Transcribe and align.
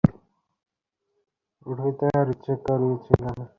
উঠিতে 1.65 2.05
আর 2.19 2.27
ইচ্ছা 2.33 2.53
করিতেছিল 2.65 3.23
না। 3.27 3.43